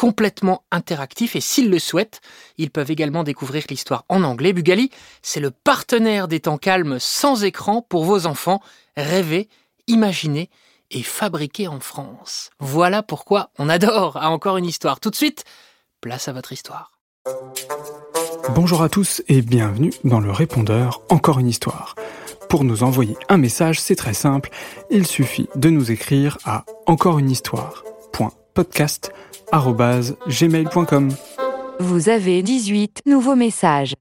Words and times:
complètement 0.00 0.64
interactifs 0.70 1.36
et 1.36 1.42
s'ils 1.42 1.68
le 1.68 1.78
souhaitent, 1.78 2.22
ils 2.56 2.70
peuvent 2.70 2.90
également 2.90 3.22
découvrir 3.22 3.64
l'histoire 3.68 4.06
en 4.08 4.22
anglais. 4.22 4.54
Bugali, 4.54 4.90
c'est 5.20 5.40
le 5.40 5.50
partenaire 5.50 6.26
des 6.26 6.40
temps 6.40 6.56
calmes 6.56 6.96
sans 6.98 7.44
écran 7.44 7.82
pour 7.86 8.04
vos 8.04 8.24
enfants. 8.24 8.62
Rêver, 8.96 9.50
imaginer 9.88 10.48
et 10.90 11.02
fabriquer 11.02 11.68
en 11.68 11.80
France. 11.80 12.48
Voilà 12.60 13.02
pourquoi 13.02 13.50
on 13.58 13.68
adore 13.68 14.16
à 14.16 14.30
encore 14.30 14.56
une 14.56 14.64
histoire. 14.64 15.00
Tout 15.00 15.10
de 15.10 15.16
suite, 15.16 15.44
place 16.00 16.28
à 16.28 16.32
votre 16.32 16.54
histoire. 16.54 16.92
Bonjour 18.54 18.80
à 18.80 18.88
tous 18.88 19.20
et 19.28 19.42
bienvenue 19.42 19.92
dans 20.04 20.20
le 20.20 20.30
répondeur 20.30 21.02
Encore 21.10 21.40
une 21.40 21.48
histoire. 21.48 21.94
Pour 22.48 22.64
nous 22.64 22.84
envoyer 22.84 23.18
un 23.28 23.36
message, 23.36 23.78
c'est 23.78 23.96
très 23.96 24.14
simple, 24.14 24.48
il 24.88 25.06
suffit 25.06 25.50
de 25.56 25.68
nous 25.68 25.90
écrire 25.90 26.38
à 26.46 26.64
encoreunehistoire.podcast@gmail.com. 28.56 31.08
Vous 31.80 32.08
avez 32.08 32.42
18 32.42 33.02
nouveaux 33.06 33.36
messages. 33.36 33.94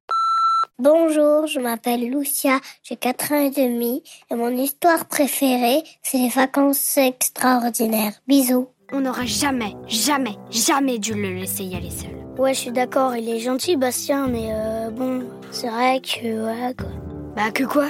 Bonjour, 0.78 1.48
je 1.48 1.60
m'appelle 1.60 2.10
Lucia, 2.10 2.60
j'ai 2.84 2.96
4 2.96 3.34
ans 3.34 3.46
et 3.46 3.50
demi 3.50 4.02
et 4.32 4.36
mon 4.36 4.50
histoire 4.50 5.06
préférée, 5.08 5.84
c'est 6.02 6.18
les 6.18 6.30
vacances 6.30 6.98
extraordinaires. 6.98 8.14
Bisous. 8.28 8.68
On 8.94 9.02
n'aura 9.02 9.26
jamais, 9.26 9.76
jamais, 9.88 10.36
jamais 10.50 10.98
dû 10.98 11.14
le 11.14 11.34
laisser 11.34 11.64
y 11.64 11.76
aller 11.76 11.92
seul. 11.92 12.12
Ouais, 12.38 12.54
je 12.54 12.60
suis 12.60 12.72
d'accord, 12.72 13.16
il 13.16 13.28
est 13.28 13.40
gentil 13.40 13.76
Bastien, 13.76 14.28
mais 14.28 14.48
euh, 14.52 14.90
bon, 14.90 15.24
c'est 15.52 15.68
vrai 15.68 16.00
que 16.00 16.42
voilà 16.42 16.74
quoi. 16.74 16.90
Bah 17.36 17.52
que 17.52 17.66
quoi? 17.66 17.88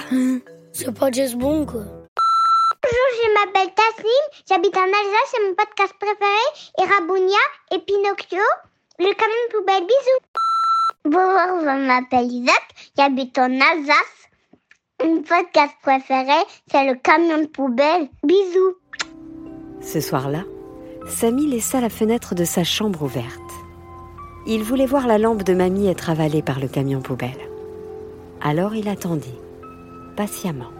C'est 0.71 0.91
pas 0.91 1.11
juste 1.11 1.37
bon 1.37 1.65
quoi. 1.65 1.83
M'appelle 3.45 3.73
Tassim, 3.73 4.43
j'habite 4.49 4.75
en 4.75 4.81
Alsace, 4.81 5.31
c'est 5.31 5.47
mon 5.47 5.55
podcast 5.55 5.93
préféré, 5.99 6.45
et 6.77 6.83
Rabounia 6.83 7.37
et 7.71 7.79
Pinocchio, 7.79 8.43
le 8.97 9.13
camion 9.13 9.49
poubelle, 9.51 9.83
bisous. 9.83 10.25
Bonjour, 11.05 11.61
je 11.61 11.87
m'appelle 11.87 12.31
Isaac, 12.31 12.63
j'habite 12.97 13.37
en 13.37 13.53
Alsace. 13.61 14.27
Mon 15.01 15.21
podcast 15.21 15.73
préféré, 15.81 16.41
c'est 16.69 16.85
le 16.85 16.95
camion 16.95 17.37
de 17.37 17.47
poubelle, 17.47 18.09
bisous. 18.23 18.75
Ce 19.81 20.01
soir-là, 20.01 20.43
Samy 21.07 21.47
laissa 21.47 21.79
la 21.79 21.89
fenêtre 21.89 22.35
de 22.35 22.43
sa 22.43 22.65
chambre 22.65 23.03
ouverte. 23.03 23.51
Il 24.47 24.63
voulait 24.63 24.85
voir 24.85 25.07
la 25.07 25.17
lampe 25.17 25.43
de 25.43 25.53
mamie 25.53 25.87
être 25.87 26.09
avalée 26.09 26.41
par 26.41 26.59
le 26.59 26.67
camion 26.67 27.01
poubelle. 27.01 27.49
Alors 28.41 28.75
il 28.75 28.89
attendit, 28.89 29.37
patiemment. 30.17 30.71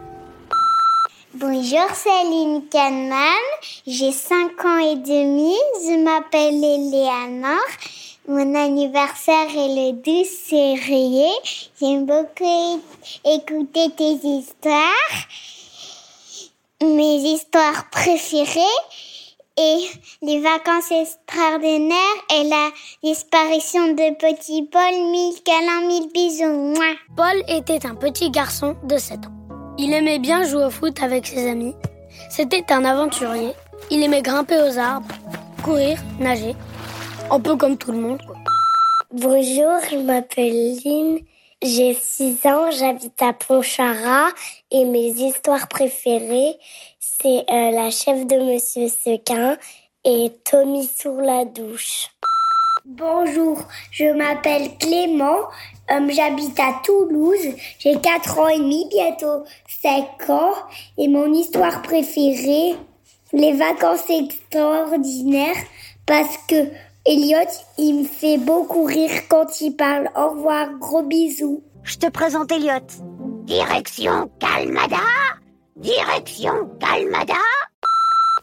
Bonjour, 1.32 1.86
Lynn 2.24 2.66
Kahneman, 2.68 3.16
j'ai 3.86 4.10
5 4.10 4.64
ans 4.64 4.78
et 4.78 4.96
demi, 4.96 5.54
je 5.76 5.96
m'appelle 6.02 6.56
Eleanor. 6.56 7.54
Mon 8.26 8.52
anniversaire 8.56 9.46
est 9.48 9.92
le 9.92 9.92
12 9.92 10.26
février. 10.26 11.30
J'aime 11.80 12.04
beaucoup 12.04 12.82
écouter 13.24 13.90
tes 13.96 14.14
histoires, 14.26 15.20
mes 16.82 17.18
histoires 17.18 17.88
préférées 17.90 18.80
et 19.56 19.88
les 20.22 20.40
vacances 20.40 20.90
extraordinaires 20.90 22.24
et 22.34 22.42
la 22.48 22.70
disparition 23.04 23.92
de 23.92 24.16
petit 24.16 24.64
Paul. 24.64 25.12
Mille 25.12 25.40
câlins, 25.44 25.86
mille 25.86 26.10
bisous. 26.12 26.74
Mouah. 26.74 26.96
Paul 27.16 27.40
était 27.46 27.86
un 27.86 27.94
petit 27.94 28.30
garçon 28.30 28.74
de 28.82 28.98
7 28.98 29.26
ans. 29.26 29.39
Il 29.82 29.94
aimait 29.94 30.18
bien 30.18 30.44
jouer 30.44 30.66
au 30.66 30.70
foot 30.70 31.02
avec 31.02 31.26
ses 31.26 31.48
amis. 31.48 31.74
C'était 32.28 32.70
un 32.70 32.84
aventurier. 32.84 33.52
Il 33.90 34.02
aimait 34.02 34.20
grimper 34.20 34.58
aux 34.60 34.78
arbres, 34.78 35.14
courir, 35.64 35.96
nager. 36.18 36.54
Un 37.30 37.40
peu 37.40 37.56
comme 37.56 37.78
tout 37.78 37.90
le 37.92 37.98
monde. 37.98 38.20
Bonjour, 39.10 39.78
je 39.90 39.96
m'appelle 39.96 40.76
Lynn, 40.84 41.20
j'ai 41.62 41.94
6 41.94 42.44
ans, 42.44 42.70
j'habite 42.70 43.22
à 43.22 43.32
Pontcharra 43.32 44.28
et 44.70 44.84
mes 44.84 45.12
histoires 45.12 45.66
préférées, 45.66 46.58
c'est 46.98 47.44
euh, 47.50 47.70
La 47.70 47.90
chef 47.90 48.26
de 48.26 48.36
Monsieur 48.36 48.88
Sequin 48.88 49.56
et 50.04 50.30
Tommy 50.44 50.86
sous 50.94 51.18
la 51.20 51.46
douche. 51.46 52.08
Bonjour, 52.86 53.62
je 53.90 54.04
m'appelle 54.16 54.70
Clément, 54.78 55.40
euh, 55.90 56.08
j'habite 56.08 56.58
à 56.58 56.80
Toulouse, 56.82 57.54
j'ai 57.78 58.00
4 58.00 58.38
ans 58.38 58.48
et 58.48 58.58
demi, 58.58 58.86
bientôt 58.90 59.44
5 59.82 60.30
ans, 60.30 60.54
et 60.96 61.08
mon 61.08 61.32
histoire 61.34 61.82
préférée, 61.82 62.76
les 63.32 63.52
vacances 63.52 64.08
extraordinaires, 64.08 65.62
parce 66.06 66.38
que 66.48 66.68
Elliot, 67.04 67.50
il 67.76 68.00
me 68.00 68.04
fait 68.04 68.38
beaucoup 68.38 68.84
rire 68.84 69.28
quand 69.28 69.60
il 69.60 69.76
parle. 69.76 70.08
Au 70.16 70.30
revoir, 70.30 70.68
gros 70.78 71.02
bisous. 71.02 71.62
Je 71.82 71.96
te 71.96 72.06
présente 72.06 72.52
Elliot. 72.52 72.86
Direction 73.44 74.30
Calmada 74.38 74.98
Direction 75.76 76.68
Calmada 76.78 77.34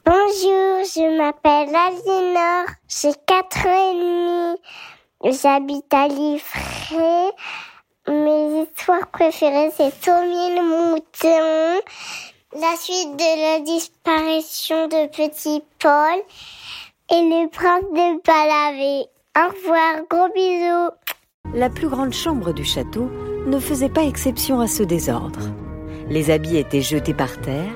Bonjour, 0.10 0.86
je 0.86 1.18
m'appelle 1.18 1.76
Alinor, 1.76 2.66
j'ai 2.88 3.12
4 3.26 3.68
ans 3.68 3.92
et 3.92 4.00
demi. 4.00 5.36
J'habite 5.38 5.94
à 5.94 6.08
Livré. 6.08 7.34
Mes 8.08 8.62
histoires 8.62 9.08
préférées, 9.12 9.70
c'est 9.76 9.92
Tommy 10.00 10.56
le 10.56 10.64
mouton, 10.64 11.82
la 12.54 12.78
suite 12.78 13.18
de 13.18 13.42
la 13.42 13.60
disparition 13.60 14.88
de 14.88 15.08
petit 15.10 15.62
Paul 15.78 16.22
et 17.12 17.24
le 17.24 17.50
prince 17.50 17.84
de 17.92 18.22
Palavé. 18.22 19.08
Au 19.36 19.50
revoir, 19.50 20.06
gros 20.10 20.34
bisous. 20.34 20.90
La 21.54 21.70
plus 21.70 21.90
grande 21.90 22.14
chambre 22.14 22.54
du 22.54 22.64
château 22.64 23.10
ne 23.46 23.60
faisait 23.60 23.90
pas 23.90 24.04
exception 24.04 24.62
à 24.62 24.68
ce 24.68 24.84
désordre. 24.84 25.50
Les 26.08 26.32
habits 26.32 26.56
étaient 26.56 26.82
jetés 26.82 27.14
par 27.14 27.42
terre, 27.42 27.76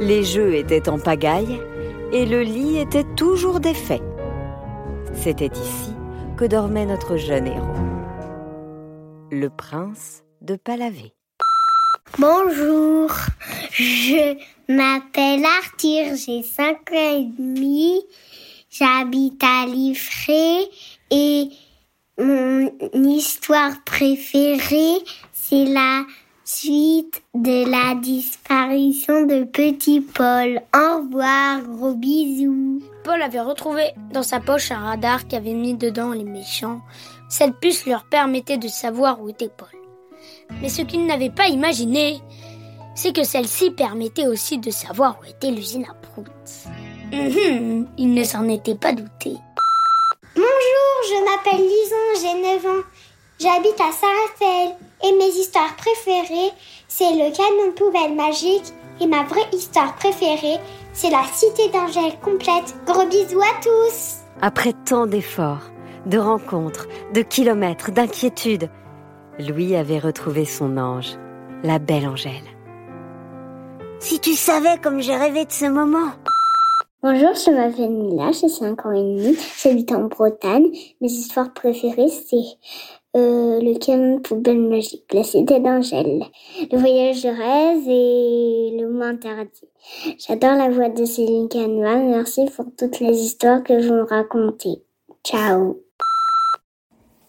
les 0.00 0.24
jeux 0.24 0.54
étaient 0.54 0.88
en 0.88 0.98
pagaille 0.98 1.60
et 2.12 2.26
le 2.26 2.42
lit 2.42 2.78
était 2.78 3.06
toujours 3.16 3.60
défait. 3.60 4.02
C'était 5.14 5.50
ici 5.52 5.92
que 6.36 6.44
dormait 6.44 6.86
notre 6.86 7.16
jeune 7.16 7.46
héros, 7.46 7.84
le 9.30 9.48
prince 9.48 10.22
de 10.40 10.56
Palavé. 10.56 11.12
Bonjour, 12.18 13.10
je 13.72 14.36
m'appelle 14.68 15.44
Arthur, 15.44 16.16
j'ai 16.16 16.42
5 16.42 16.92
ans 16.92 17.18
et 17.18 17.28
demi. 17.38 18.02
J'habite 18.70 19.42
à 19.42 19.66
Livré 19.66 20.68
et 21.10 21.48
mon 22.18 22.70
histoire 22.92 23.72
préférée, 23.84 24.98
c'est 25.32 25.64
la 25.64 26.04
suite 26.48 27.22
de 27.34 27.70
la 27.70 27.94
disparition 27.94 29.26
de 29.26 29.44
petit 29.44 30.00
Paul. 30.00 30.62
Au 30.74 30.96
revoir, 31.00 31.60
gros 31.60 31.92
bisous. 31.92 32.80
Paul 33.04 33.20
avait 33.20 33.42
retrouvé 33.42 33.90
dans 34.14 34.22
sa 34.22 34.40
poche 34.40 34.70
un 34.70 34.78
radar 34.78 35.28
qui 35.28 35.36
avait 35.36 35.52
mis 35.52 35.74
dedans 35.74 36.12
les 36.12 36.24
méchants. 36.24 36.80
Cette 37.28 37.56
puce 37.60 37.84
leur 37.84 38.04
permettait 38.04 38.56
de 38.56 38.66
savoir 38.66 39.20
où 39.20 39.28
était 39.28 39.50
Paul. 39.54 39.68
Mais 40.62 40.70
ce 40.70 40.80
qu'il 40.80 41.04
n'avait 41.04 41.28
pas 41.28 41.48
imaginé, 41.48 42.18
c'est 42.94 43.14
que 43.14 43.24
celle-ci 43.24 43.70
permettait 43.72 44.26
aussi 44.26 44.56
de 44.56 44.70
savoir 44.70 45.18
où 45.20 45.28
était 45.28 45.50
l'usine 45.50 45.84
à 45.84 45.92
prout. 45.92 46.26
Mmh, 47.12 47.84
il 47.98 48.14
ne 48.14 48.24
s'en 48.24 48.48
était 48.48 48.74
pas 48.74 48.94
douté. 48.94 49.34
Bonjour, 50.34 50.94
je 51.10 51.24
m'appelle 51.24 51.62
Lison, 51.62 52.22
j'ai 52.22 52.54
9 52.54 52.66
ans. 52.66 52.84
J'habite 53.40 53.80
à 53.80 53.92
Saint-Raphaël 53.92 54.74
et 55.04 55.12
mes 55.12 55.28
histoires 55.28 55.76
préférées, 55.76 56.50
c'est 56.88 57.12
le 57.12 57.30
camion 57.30 57.68
de 57.68 57.72
poubelle 57.72 58.16
magique 58.16 58.74
et 59.00 59.06
ma 59.06 59.22
vraie 59.22 59.48
histoire 59.52 59.94
préférée, 59.94 60.58
c'est 60.92 61.10
la 61.10 61.22
cité 61.32 61.68
d'Angèle 61.68 62.18
complète. 62.20 62.74
Gros 62.84 63.06
bisous 63.06 63.40
à 63.40 63.62
tous 63.62 64.22
Après 64.42 64.72
tant 64.84 65.06
d'efforts, 65.06 65.70
de 66.06 66.18
rencontres, 66.18 66.88
de 67.14 67.22
kilomètres, 67.22 67.92
d'inquiétudes, 67.92 68.70
Louis 69.38 69.76
avait 69.76 70.00
retrouvé 70.00 70.44
son 70.44 70.76
ange, 70.76 71.16
la 71.62 71.78
belle 71.78 72.08
Angèle. 72.08 72.32
Si 74.00 74.18
tu 74.18 74.32
savais 74.32 74.78
comme 74.82 75.00
j'ai 75.00 75.14
rêvé 75.14 75.44
de 75.44 75.52
ce 75.52 75.66
moment 75.66 76.10
Bonjour, 77.00 77.32
je 77.34 77.52
m'appelle 77.52 77.90
Mila, 77.90 78.32
j'ai 78.32 78.48
5 78.48 78.84
ans 78.84 78.90
et 78.90 78.96
demi, 78.96 79.36
j'habite 79.62 79.92
en 79.92 80.08
Bretagne. 80.08 80.72
Mes 81.00 81.06
histoires 81.06 81.52
préférées, 81.52 82.08
c'est 82.08 82.42
euh, 83.16 83.60
le 83.60 83.78
camion 83.78 84.20
poubelle 84.20 84.60
magique, 84.60 85.12
la 85.12 85.22
cité 85.22 85.60
d'Angèle, 85.60 86.24
le 86.70 86.78
voyage 86.78 87.22
de 87.22 87.28
rêve 87.28 87.88
et 87.88 88.78
le 88.78 88.90
mot 88.90 89.04
interdit. 89.04 89.68
J'adore 90.18 90.56
la 90.56 90.68
voix 90.68 90.90
de 90.90 91.04
Céline 91.04 91.48
Kahneman, 91.48 92.10
merci 92.10 92.44
pour 92.54 92.66
toutes 92.76 93.00
les 93.00 93.16
histoires 93.24 93.62
que 93.62 93.72
vous 93.72 93.94
me 93.94 94.02
racontez. 94.02 94.82
Ciao 95.24 95.80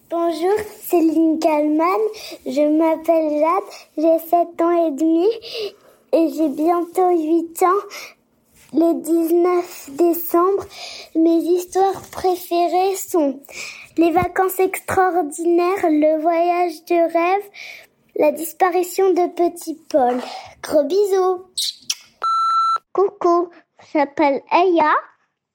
Bonjour, 0.10 0.56
Céline 0.82 1.38
Kalman. 1.40 2.00
Je 2.46 2.78
m'appelle 2.78 3.40
Jade, 3.40 3.64
j'ai 3.96 4.28
7 4.28 4.62
ans 4.62 4.88
et 4.88 4.92
demi 4.92 5.28
et 6.12 6.30
j'ai 6.36 6.50
bientôt 6.50 7.10
8 7.10 7.64
ans. 7.64 7.86
Le 8.74 9.02
19 9.02 9.90
décembre, 9.98 10.66
mes 11.16 11.38
histoires 11.38 12.02
préférées 12.12 12.96
sont 12.96 13.40
les 14.00 14.12
vacances 14.12 14.60
extraordinaires, 14.60 15.84
le 15.84 16.22
voyage 16.22 16.86
de 16.86 16.96
rêve, 17.12 17.44
la 18.16 18.32
disparition 18.32 19.10
de 19.10 19.28
Petit 19.28 19.78
Paul. 19.90 20.22
Gros 20.64 20.86
bisous. 20.86 21.46
Coucou, 22.94 23.50
je 23.92 23.98
m'appelle 23.98 24.42
Aya, 24.52 24.94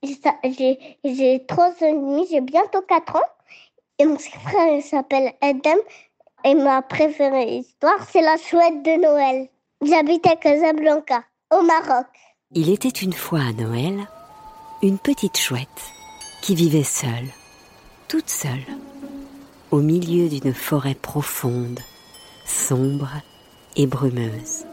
j'ai 0.03 0.79
j'ai 1.05 1.47
3 1.47 1.65
ans 1.65 1.75
et 1.81 1.93
demi, 1.93 2.27
j'ai 2.31 2.43
bientôt 2.43 2.83
4 2.83 3.17
ans. 3.17 3.31
Et 3.99 4.05
mon 4.05 4.19
frère 4.19 4.77
il 4.77 4.83
s'appelle 4.83 5.33
Adam. 5.41 5.81
Et 6.45 6.55
ma 6.55 6.83
préférée 6.83 7.57
histoire, 7.57 8.07
c'est 8.11 8.21
la 8.21 8.37
chouette 8.37 8.83
de 8.83 9.01
Noël. 9.01 9.49
J'habite 9.81 10.27
à 10.27 10.37
Casablanca, 10.37 11.25
au 11.51 11.63
Maroc. 11.63 12.07
Il 12.53 12.69
était 12.69 12.91
une 12.91 13.15
fois 13.15 13.41
à 13.41 13.53
Noël 13.53 14.07
une 14.83 14.99
petite 14.99 15.39
chouette 15.39 15.83
qui 16.43 16.55
vivait 16.55 16.83
seule, 16.83 17.31
toute 18.15 18.31
seule, 18.31 18.77
au 19.73 19.81
milieu 19.81 20.29
d'une 20.29 20.55
forêt 20.55 20.95
profonde, 20.95 21.81
sombre 22.47 23.11
et 23.75 23.89
brumeuse. 23.89 24.67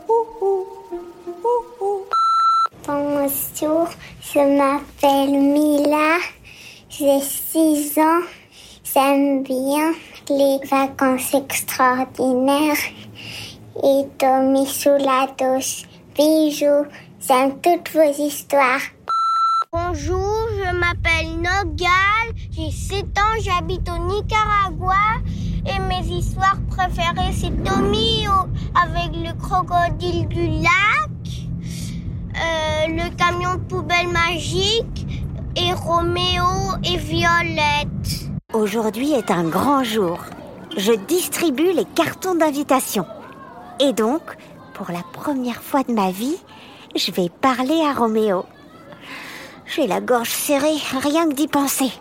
Bonjour, 2.85 3.87
je 4.21 4.57
m'appelle 4.57 5.31
Mila, 5.31 6.19
j'ai 6.87 7.19
6 7.19 7.97
ans. 7.97 8.21
J'aime 8.83 9.41
bien 9.41 9.93
les 10.29 10.59
vacances 10.67 11.33
extraordinaires 11.33 12.77
et 13.83 14.03
dormir 14.19 14.69
sous 14.69 14.99
la 14.99 15.25
douche. 15.35 15.85
Bisous, 16.15 16.85
j'aime 17.27 17.59
toutes 17.59 17.89
vos 17.91 18.23
histoires. 18.23 18.81
Bonjour, 19.73 20.47
je 20.59 20.75
m'appelle 20.75 21.37
Nogal, 21.37 22.20
j'ai 22.51 22.69
7 22.69 23.05
ans, 23.17 23.39
j'habite 23.41 23.87
au 23.89 23.97
Nicaragua 24.07 24.95
et 25.65 25.79
mes 25.79 26.05
histoires 26.05 26.59
préférées 26.69 27.31
c'est 27.33 27.63
Tommy 27.63 28.25
avec 28.75 29.15
le 29.15 29.33
crocodile 29.39 30.27
du 30.27 30.47
lac, 30.47 31.11
euh, 32.35 32.87
le 32.87 33.15
camion 33.15 33.55
de 33.55 33.59
poubelle 33.59 34.09
magique 34.09 35.07
et 35.55 35.73
Roméo 35.73 36.43
et 36.83 36.97
Violette. 36.97 38.29
Aujourd'hui 38.53 39.13
est 39.13 39.31
un 39.31 39.45
grand 39.45 39.83
jour. 39.83 40.19
Je 40.75 40.93
distribue 40.93 41.71
les 41.71 41.85
cartons 41.85 42.35
d'invitation. 42.35 43.05
Et 43.79 43.93
donc, 43.93 44.21
pour 44.73 44.91
la 44.91 45.03
première 45.13 45.61
fois 45.61 45.83
de 45.83 45.93
ma 45.93 46.11
vie, 46.11 46.37
je 46.95 47.11
vais 47.11 47.29
parler 47.29 47.81
à 47.81 47.93
Roméo. 47.93 48.45
J'ai 49.65 49.87
la 49.87 50.01
gorge 50.01 50.29
serrée, 50.29 50.77
rien 51.01 51.29
que 51.29 51.35
d'y 51.35 51.47
penser. 51.47 51.91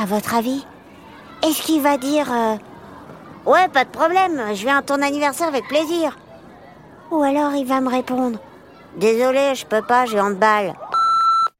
À 0.00 0.06
votre 0.06 0.36
avis, 0.36 0.64
est-ce 1.42 1.60
qu'il 1.60 1.82
va 1.82 1.96
dire 1.96 2.32
euh, 2.32 2.54
Ouais, 3.46 3.66
pas 3.66 3.84
de 3.84 3.90
problème, 3.90 4.40
je 4.54 4.62
viens 4.62 4.78
à 4.78 4.82
ton 4.82 5.02
anniversaire 5.02 5.48
avec 5.48 5.66
plaisir 5.66 6.16
Ou 7.10 7.20
alors 7.24 7.52
il 7.56 7.66
va 7.66 7.80
me 7.80 7.88
répondre 7.88 8.38
Désolé, 8.96 9.56
je 9.56 9.66
peux 9.66 9.82
pas, 9.82 10.06
j'ai 10.06 10.20
handball. 10.20 10.72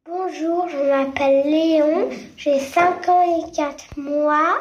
Bonjour, 0.08 0.68
je 0.68 0.76
m'appelle 0.76 1.50
Léon, 1.50 2.10
j'ai 2.36 2.60
5 2.60 3.08
ans 3.08 3.40
et 3.40 3.50
4 3.50 3.96
mois 3.96 4.58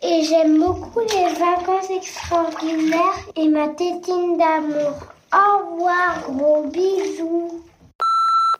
et 0.00 0.22
j'aime 0.22 0.60
beaucoup 0.60 1.00
les 1.00 1.34
vacances 1.34 1.90
extraordinaires 1.90 3.18
et 3.34 3.48
ma 3.48 3.68
tétine 3.70 4.36
d'amour. 4.36 5.00
Au 5.32 5.72
revoir, 5.72 6.30
gros 6.30 6.62
bisous. 6.68 7.60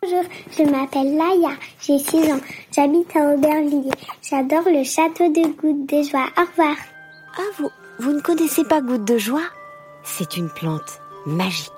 Bonjour, 0.01 0.23
je 0.57 0.63
m'appelle 0.63 1.15
Laïa, 1.15 1.55
j'ai 1.79 1.99
6 1.99 2.31
ans, 2.31 2.39
j'habite 2.75 3.15
à 3.15 3.33
Aubervilliers. 3.33 3.91
J'adore 4.21 4.65
le 4.65 4.83
château 4.83 5.29
de 5.31 5.47
Goutte 5.55 5.89
de 5.89 6.03
Joie. 6.03 6.27
Au 6.37 6.41
revoir. 6.41 6.75
Ah, 7.37 7.41
vous, 7.57 7.69
vous 7.99 8.11
ne 8.11 8.19
connaissez 8.19 8.63
pas 8.63 8.81
Goutte 8.81 9.05
de 9.05 9.17
Joie 9.17 9.47
C'est 10.03 10.37
une 10.37 10.49
plante 10.49 10.99
magique, 11.25 11.71